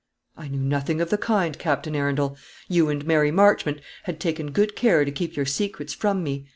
"I 0.35 0.47
knew 0.47 0.57
nothing 0.61 0.99
of 0.99 1.11
the 1.11 1.17
kind, 1.19 1.55
Captain 1.59 1.95
Arundel; 1.95 2.35
you 2.67 2.89
and 2.89 3.05
Mary 3.05 3.29
Marchmont 3.29 3.81
had 4.05 4.19
taken 4.19 4.49
good 4.49 4.75
care 4.75 5.05
to 5.05 5.11
keep 5.11 5.35
your 5.35 5.45
secrets 5.45 5.93
from 5.93 6.23
me. 6.23 6.47